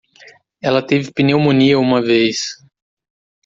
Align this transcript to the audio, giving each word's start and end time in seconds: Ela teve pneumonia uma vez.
Ela 0.63 0.81
teve 0.81 1.11
pneumonia 1.11 1.77
uma 1.77 2.01
vez. 2.01 2.57